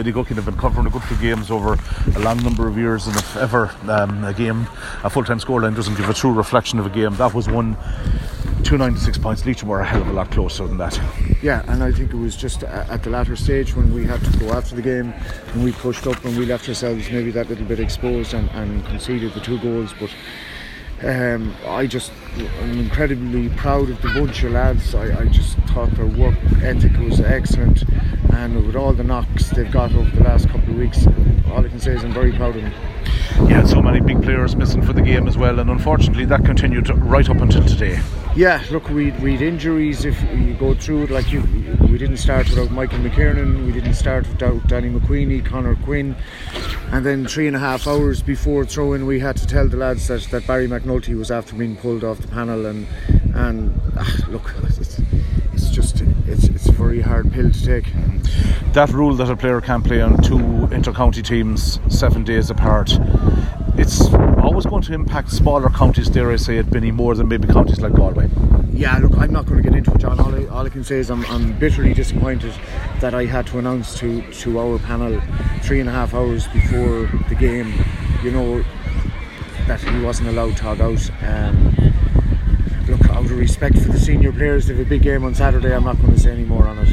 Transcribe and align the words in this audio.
Benny 0.00 0.12
Guckian 0.12 0.36
have 0.36 0.46
been 0.46 0.56
covering 0.56 0.86
a 0.86 0.90
good 0.90 1.02
few 1.02 1.18
games 1.18 1.50
over 1.50 1.78
a 2.16 2.18
long 2.20 2.38
number 2.38 2.66
of 2.66 2.78
years, 2.78 3.06
and 3.06 3.14
if 3.16 3.36
ever 3.36 3.70
um, 3.86 4.24
a 4.24 4.32
game, 4.32 4.66
a 5.04 5.10
full 5.10 5.24
time 5.24 5.38
scoreline 5.38 5.76
doesn't 5.76 5.94
give 5.94 6.08
a 6.08 6.14
true 6.14 6.32
reflection 6.32 6.78
of 6.78 6.86
a 6.86 6.88
game, 6.88 7.14
that 7.16 7.34
was 7.34 7.50
one. 7.50 7.76
296 8.64 9.18
points. 9.18 9.44
Leitrim 9.44 9.68
were 9.68 9.80
a 9.80 9.84
hell 9.84 10.00
of 10.00 10.08
a 10.08 10.12
lot 10.14 10.30
closer 10.30 10.66
than 10.66 10.78
that. 10.78 10.98
Yeah, 11.42 11.62
and 11.68 11.82
I 11.82 11.92
think 11.92 12.14
it 12.14 12.16
was 12.16 12.34
just 12.34 12.62
at 12.62 13.02
the 13.02 13.10
latter 13.10 13.36
stage 13.36 13.76
when 13.76 13.92
we 13.92 14.06
had 14.06 14.24
to 14.24 14.38
go 14.38 14.52
after 14.52 14.74
the 14.74 14.80
game 14.80 15.12
and 15.52 15.64
we 15.64 15.72
pushed 15.72 16.06
up 16.06 16.24
and 16.24 16.34
we 16.38 16.46
left 16.46 16.66
ourselves 16.66 17.10
maybe 17.10 17.30
that 17.32 17.50
little 17.50 17.66
bit 17.66 17.78
exposed 17.78 18.32
and, 18.32 18.48
and 18.52 18.82
conceded 18.86 19.34
the 19.34 19.40
two 19.40 19.58
goals. 19.58 19.92
But 20.00 20.10
um, 21.02 21.54
I 21.66 21.86
just 21.86 22.12
I'm 22.60 22.78
incredibly 22.78 23.48
proud 23.50 23.88
of 23.88 24.00
the 24.02 24.08
bunch 24.08 24.42
of 24.44 24.52
lads. 24.52 24.94
I, 24.94 25.20
I 25.20 25.24
just 25.26 25.56
thought 25.68 25.90
their 25.92 26.06
work 26.06 26.36
ethic 26.62 26.96
was 26.98 27.20
excellent, 27.20 27.84
and 28.32 28.66
with 28.66 28.76
all 28.76 28.92
the 28.92 29.04
knocks 29.04 29.50
they've 29.50 29.70
got 29.70 29.92
over 29.94 30.10
the 30.10 30.22
last 30.22 30.48
couple 30.48 30.70
of 30.70 30.76
weeks, 30.76 31.06
all 31.50 31.64
I 31.64 31.68
can 31.68 31.80
say 31.80 31.92
is 31.92 32.04
I'm 32.04 32.12
very 32.12 32.32
proud 32.32 32.56
of 32.56 32.62
them. 32.62 32.72
Yeah, 33.48 33.64
so 33.64 33.80
many 33.80 34.00
big 34.00 34.22
players 34.22 34.56
missing 34.56 34.82
for 34.82 34.92
the 34.92 35.02
game 35.02 35.26
as 35.26 35.38
well, 35.38 35.58
and 35.60 35.70
unfortunately 35.70 36.24
that 36.26 36.44
continued 36.44 36.88
right 36.90 37.28
up 37.28 37.38
until 37.38 37.64
today. 37.64 38.00
Yeah, 38.36 38.62
look, 38.70 38.88
we 38.90 39.10
we 39.12 39.32
had 39.32 39.42
injuries. 39.42 40.04
If 40.04 40.20
you 40.36 40.54
go 40.54 40.74
through 40.74 41.04
it, 41.04 41.10
like 41.10 41.32
you, 41.32 41.40
we 41.90 41.98
didn't 41.98 42.18
start 42.18 42.48
without 42.48 42.70
Michael 42.70 42.98
McKiernan, 42.98 43.66
we 43.66 43.72
didn't 43.72 43.94
start 43.94 44.28
without 44.28 44.66
Danny 44.68 44.88
McQueenie, 44.88 45.44
Connor 45.44 45.74
Quinn, 45.76 46.14
and 46.92 47.04
then 47.04 47.26
three 47.26 47.46
and 47.46 47.56
a 47.56 47.58
half 47.58 47.86
hours 47.86 48.22
before 48.22 48.64
throwing, 48.64 49.06
we 49.06 49.18
had 49.18 49.36
to 49.36 49.46
tell 49.46 49.66
the 49.66 49.76
lads 49.76 50.06
that, 50.08 50.22
that 50.30 50.46
Barry 50.46 50.68
McNulty 50.68 51.16
was 51.16 51.30
after 51.30 51.56
being 51.56 51.76
pulled 51.76 52.04
off 52.04 52.18
the 52.18 52.28
panel, 52.28 52.66
and 52.66 52.86
and 53.34 53.80
ah, 53.96 54.16
look, 54.28 54.54
just 55.70 56.02
it's 56.26 56.44
it's 56.44 56.68
a 56.68 56.72
very 56.72 57.00
hard 57.00 57.32
pill 57.32 57.50
to 57.50 57.64
take. 57.64 57.86
That 58.72 58.90
rule 58.90 59.14
that 59.16 59.30
a 59.30 59.36
player 59.36 59.60
can't 59.60 59.84
play 59.84 60.00
on 60.00 60.22
two 60.22 60.66
inter-county 60.72 61.22
teams 61.22 61.80
seven 61.88 62.24
days 62.24 62.50
apart 62.50 62.98
it's 63.80 64.12
always 64.42 64.66
going 64.66 64.82
to 64.82 64.92
impact 64.92 65.30
smaller 65.30 65.70
counties, 65.70 66.10
dare 66.10 66.30
I 66.30 66.36
say 66.36 66.58
it, 66.58 66.70
Benny, 66.70 66.90
more 66.90 67.14
than 67.14 67.28
maybe 67.28 67.48
counties 67.48 67.80
like 67.80 67.94
Galway. 67.94 68.28
Yeah, 68.72 68.98
look, 68.98 69.16
I'm 69.16 69.32
not 69.32 69.46
going 69.46 69.62
to 69.62 69.68
get 69.68 69.76
into 69.76 69.92
it, 69.92 69.98
John. 69.98 70.20
All 70.20 70.34
I, 70.34 70.44
all 70.46 70.66
I 70.66 70.68
can 70.68 70.84
say 70.84 70.98
is 70.98 71.10
I'm, 71.10 71.24
I'm, 71.26 71.58
bitterly 71.58 71.94
disappointed 71.94 72.52
that 73.00 73.14
I 73.14 73.24
had 73.24 73.46
to 73.48 73.58
announce 73.58 73.98
to, 74.00 74.22
to 74.32 74.58
our 74.58 74.78
panel 74.80 75.20
three 75.62 75.80
and 75.80 75.88
a 75.88 75.92
half 75.92 76.12
hours 76.12 76.46
before 76.48 77.10
the 77.30 77.34
game, 77.34 77.72
you 78.22 78.30
know, 78.30 78.62
that 79.66 79.80
he 79.80 80.00
wasn't 80.02 80.28
allowed 80.28 80.58
to 80.58 80.62
hog 80.62 80.80
out. 80.80 81.10
Um, 81.22 81.89
look, 82.90 83.08
out 83.10 83.24
of 83.24 83.30
respect 83.32 83.78
for 83.78 83.88
the 83.88 83.98
senior 83.98 84.32
players, 84.32 84.66
they 84.66 84.74
have 84.74 84.86
a 84.86 84.88
big 84.88 85.02
game 85.02 85.24
on 85.24 85.34
Saturday. 85.34 85.74
I'm 85.74 85.84
not 85.84 86.00
going 86.00 86.12
to 86.12 86.20
say 86.20 86.32
any 86.32 86.44
more 86.44 86.66
on 86.66 86.78
it 86.78 86.90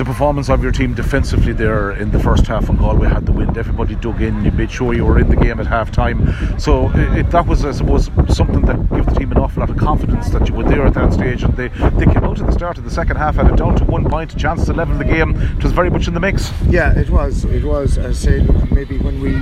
the 0.00 0.04
performance 0.06 0.48
of 0.48 0.62
your 0.62 0.72
team 0.72 0.94
defensively 0.94 1.52
there 1.52 1.90
in 1.90 2.10
the 2.10 2.18
first 2.18 2.46
half 2.46 2.68
when 2.68 2.78
Galway 2.78 3.06
had 3.06 3.26
the 3.26 3.32
wind. 3.32 3.58
Everybody 3.58 3.96
dug 3.96 4.22
in. 4.22 4.42
You 4.42 4.50
made 4.50 4.70
sure 4.70 4.94
you 4.94 5.04
were 5.04 5.18
in 5.18 5.28
the 5.28 5.36
game 5.36 5.60
at 5.60 5.66
half 5.66 5.92
time. 5.92 6.58
So 6.58 6.90
it, 6.94 7.30
that 7.32 7.46
was, 7.46 7.66
I 7.66 7.72
suppose, 7.72 8.06
something 8.34 8.62
that 8.62 8.88
gave 8.88 9.04
the 9.04 9.12
team 9.12 9.30
an 9.30 9.36
awful 9.36 9.60
lot 9.60 9.68
of 9.68 9.76
confidence 9.76 10.30
that 10.30 10.48
you 10.48 10.54
were 10.54 10.64
there 10.64 10.86
at 10.86 10.94
that 10.94 11.12
stage. 11.12 11.42
And 11.42 11.54
they, 11.54 11.68
they 11.68 12.06
came 12.06 12.24
out 12.24 12.40
at 12.40 12.46
the 12.46 12.52
start 12.52 12.78
of 12.78 12.84
the 12.84 12.90
second 12.90 13.16
half, 13.16 13.34
had 13.34 13.48
it 13.48 13.56
down 13.56 13.76
to 13.76 13.84
one 13.84 14.08
point, 14.08 14.32
a 14.32 14.36
chance 14.38 14.64
to 14.64 14.72
level 14.72 14.96
the 14.96 15.04
game. 15.04 15.38
It 15.38 15.62
was 15.62 15.72
very 15.72 15.90
much 15.90 16.08
in 16.08 16.14
the 16.14 16.20
mix. 16.20 16.50
Yeah, 16.70 16.98
it 16.98 17.10
was. 17.10 17.44
It 17.44 17.64
was. 17.64 17.98
I 17.98 18.12
say, 18.12 18.40
maybe 18.70 18.96
when 18.96 19.20
we 19.20 19.34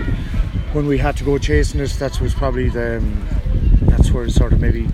when 0.73 0.89
we 0.89 0.99
had 0.99 1.17
to 1.19 1.25
go 1.25 1.39
chasing 1.39 1.79
it, 1.79 1.91
that 2.01 2.21
was 2.21 2.35
probably 2.35 2.69
the 2.69 2.97
um, 2.97 3.29
that's 3.83 4.11
where 4.11 4.25
it 4.25 4.33
sort 4.33 4.53
of 4.53 4.61
maybe 4.61 4.89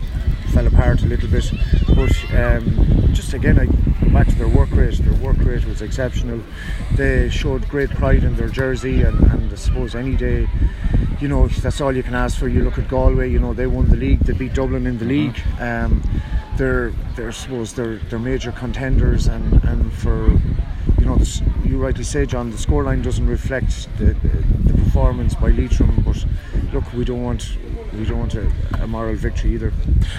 fell 0.55 0.67
apart 0.69 1.03
a 1.03 1.07
little 1.07 1.29
bit. 1.29 1.51
But 1.97 2.15
um, 2.33 3.13
just 3.13 3.35
again, 3.35 3.59
I 3.59 3.67
back 4.15 4.29
to 4.29 4.35
their 4.37 4.49
work 4.49 4.71
rate. 4.71 4.97
Their 4.99 5.15
work 5.15 5.39
rate 5.39 5.67
was 5.67 5.83
exceptional. 5.83 6.41
They 6.95 7.29
showed 7.29 7.69
great 7.69 7.91
pride 7.91 8.23
in 8.23 8.37
their 8.37 8.49
jersey, 8.49 9.03
and, 9.03 9.19
and 9.33 9.53
I 9.53 9.57
suppose 9.57 9.97
any 9.97 10.15
day, 10.15 10.49
you 11.21 11.27
know, 11.27 11.49
that's 11.49 11.81
all 11.81 11.95
you 11.95 12.05
can 12.05 12.15
ask 12.15 12.39
for. 12.39 12.47
You 12.47 12.63
look 12.63 12.79
at 12.79 12.89
Galway. 12.89 13.31
You 13.31 13.41
know, 13.41 13.53
they 13.53 13.67
won 13.67 13.89
the 13.89 13.97
league. 13.97 14.21
They 14.21 14.33
beat 14.33 14.55
Dublin 14.55 14.87
in 14.87 14.99
the 14.99 15.05
mm-hmm. 15.05 15.35
league. 15.35 15.61
Um, 15.61 16.03
they're, 16.57 16.91
they're, 17.17 17.29
I 17.29 17.33
suppose, 17.33 17.73
they're, 17.75 17.97
they're 17.97 18.21
major 18.21 18.53
contenders, 18.53 19.27
and, 19.27 19.65
and 19.65 19.93
for 19.93 20.41
you 21.05 21.11
know, 21.11 21.19
you 21.65 21.77
rightly 21.77 22.03
say, 22.03 22.25
John, 22.25 22.51
the 22.51 22.57
scoreline 22.57 23.03
doesn't 23.03 23.27
reflect 23.27 23.89
the, 23.99 24.15
the, 24.15 24.73
performance 24.73 25.35
by 25.35 25.49
Leitrim, 25.49 26.03
but 26.03 26.25
look, 26.73 26.91
we 26.95 27.05
don't 27.05 27.23
want 27.23 27.59
we 27.93 28.05
don't 28.05 28.21
want 28.21 28.35
a, 28.35 28.51
a, 28.81 28.87
moral 28.87 29.15
victory 29.15 29.53
either. 29.53 29.73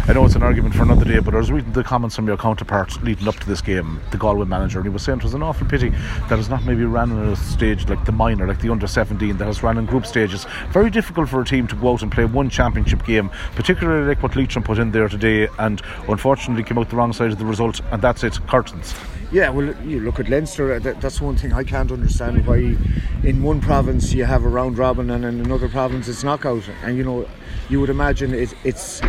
I 0.07 0.13
know 0.13 0.25
it's 0.25 0.35
an 0.35 0.44
argument 0.44 0.75
for 0.75 0.84
another 0.84 1.06
day, 1.06 1.19
but 1.19 1.34
I 1.34 1.38
was 1.38 1.51
reading 1.51 1.72
the 1.72 1.84
comments 1.84 2.16
from 2.16 2.28
your 2.28 2.38
counterpart 2.38 3.01
leading 3.03 3.28
up 3.28 3.35
to 3.35 3.47
this 3.47 3.62
game, 3.62 4.00
the 4.12 4.18
Galway 4.18 4.46
manager, 4.46 4.79
and 4.79 4.85
he 4.85 4.90
was 4.90 5.01
saying 5.01 5.19
it 5.19 5.23
was 5.23 5.34
an 5.34 5.44
awful 5.44 5.68
pity 5.68 5.90
that 6.29 6.38
it's 6.38 6.50
not 6.50 6.63
maybe 6.66 6.85
ran 6.85 7.12
on 7.12 7.29
a 7.29 7.35
stage 7.35 7.88
like 7.90 8.03
the 8.06 8.12
minor, 8.12 8.47
like 8.47 8.62
the 8.62 8.69
under 8.69 8.88
17, 8.88 9.38
that 9.38 9.46
has 9.46 9.63
run 9.63 9.78
in 9.78 9.85
group 9.85 10.06
stages. 10.06 10.46
Very 10.69 10.90
difficult 10.90 11.29
for 11.29 11.41
a 11.41 11.46
team 11.46 11.67
to 11.67 11.75
go 11.75 11.94
out 11.94 12.02
and 12.02 12.12
play 12.12 12.25
one 12.25 12.50
championship 12.50 13.06
game, 13.06 13.29
particularly 13.56 14.07
like 14.07 14.22
what 14.22 14.35
Leitrim 14.35 14.63
put 14.63 14.78
in 14.78 14.91
there 14.91 15.09
today, 15.09 15.47
and 15.59 15.81
unfortunately 16.07 16.63
came 16.63 16.78
out 16.78 16.90
the 16.90 16.96
wrong 16.96 17.12
side 17.12 17.31
of 17.31 17.40
the 17.40 17.46
result, 17.46 17.81
and 17.91 18.02
that's 18.02 18.23
it, 18.23 18.40
curtains. 18.47 18.94
Yeah, 19.35 19.50
well, 19.50 19.75
you 19.84 20.00
look 20.00 20.22
at 20.22 20.29
Leinster. 20.29 20.75
Uh, 20.75 20.79
that's 20.79 21.19
one 21.19 21.35
thing 21.35 21.51
I 21.51 21.66
can't 21.66 21.91
understand 21.91 22.47
why, 22.47 22.78
in 23.22 23.44
one 23.44 23.59
province 23.59 24.13
you 24.13 24.23
have 24.23 24.46
a 24.46 24.47
round 24.47 24.78
robin 24.78 25.09
and 25.09 25.25
in 25.25 25.41
another 25.41 25.68
province 25.68 26.07
it's 26.07 26.23
knockout. 26.23 26.63
And 26.85 26.96
you 26.96 27.03
know, 27.03 27.28
you 27.68 27.81
would 27.81 27.90
imagine 27.90 28.34
it, 28.34 28.53
it's 28.63 29.01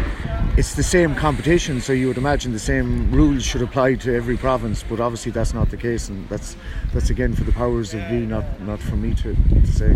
it's 0.56 0.74
the 0.74 0.82
same 0.82 1.14
competition, 1.14 1.80
so 1.80 1.92
you 1.92 2.08
would 2.08 2.18
imagine 2.18 2.52
the 2.52 2.58
same 2.58 3.08
rules 3.12 3.44
should 3.44 3.62
apply 3.62 3.94
to 3.94 4.16
every 4.16 4.36
province. 4.36 4.82
But 4.82 4.98
obviously, 4.98 5.30
that's 5.30 5.54
not 5.54 5.70
the 5.70 5.76
case, 5.76 6.08
and 6.08 6.28
that's 6.28 6.56
that's 6.92 7.08
again 7.08 7.32
for 7.32 7.44
the 7.44 7.52
powers 7.52 7.94
of 7.94 8.00
be, 8.08 8.26
not 8.26 8.60
not 8.62 8.80
for 8.80 8.96
me 8.96 9.14
to, 9.14 9.32
to 9.32 9.66
say. 9.68 9.94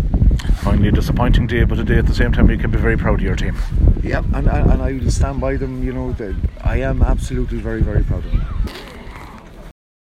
Finally, 0.63 0.91
a 0.91 0.93
disappointing 0.93 1.49
day, 1.49 1.65
but 1.65 1.81
a 1.81 1.83
day 1.83 1.99
at 1.99 2.07
the 2.07 2.15
same 2.15 2.31
time 2.31 2.49
you 2.49 2.57
can 2.57 2.71
be 2.71 2.79
very 2.79 2.97
proud 2.97 3.15
of 3.15 3.23
your 3.23 3.35
team. 3.35 3.57
Yeah, 4.01 4.23
and 4.33 4.47
and 4.47 4.81
I 4.81 4.93
will 4.93 5.11
stand 5.11 5.41
by 5.41 5.57
them. 5.57 5.83
You 5.83 5.93
know, 5.93 6.15
I 6.63 6.77
am 6.77 7.03
absolutely 7.03 7.59
very 7.59 7.83
very 7.83 8.05
proud 8.05 8.25
of 8.25 8.31
them. 8.31 8.47